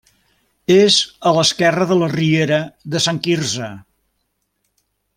[0.75, 0.95] És
[1.31, 2.59] a l'esquerra de la riera
[2.95, 3.71] de Sant Quirze.